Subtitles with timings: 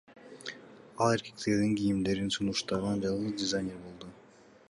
[1.07, 4.13] Ал эркектердин кийимдерин сунуштаган жалгыз дизайнер болду.